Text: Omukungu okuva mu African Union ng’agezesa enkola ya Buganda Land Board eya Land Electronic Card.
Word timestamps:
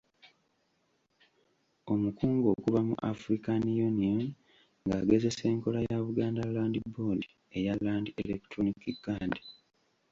Omukungu 1.93 2.45
okuva 2.53 2.79
mu 2.87 2.95
African 3.11 3.63
Union 3.89 4.23
ng’agezesa 4.85 5.43
enkola 5.53 5.79
ya 5.89 5.97
Buganda 6.05 6.41
Land 6.55 6.75
Board 6.93 7.21
eya 7.57 7.73
Land 7.83 8.05
Electronic 8.23 8.81
Card. 9.05 9.33